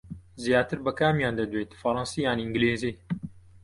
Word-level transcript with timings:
زیاتر 0.43 0.79
بە 0.85 0.91
کامیان 0.99 1.33
دەدوێیت، 1.39 1.71
فەڕەنسی 1.81 2.23
یان 2.25 2.37
ئینگلیزی؟ 2.41 2.93